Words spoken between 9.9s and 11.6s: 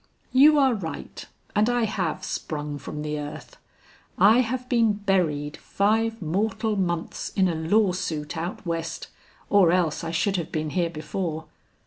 I should have been here before.